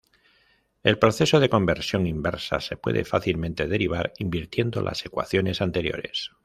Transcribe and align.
El 0.81 0.97
proceso 0.97 1.39
de 1.39 1.47
conversión 1.51 2.07
inversa 2.07 2.59
se 2.59 2.75
puede 2.75 3.05
fácilmente 3.05 3.67
derivar 3.67 4.13
invirtiendo 4.17 4.81
las 4.81 5.05
ecuaciones 5.05 5.61
anteriores. 5.61 6.31